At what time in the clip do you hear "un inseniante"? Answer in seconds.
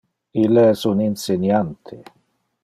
0.93-2.01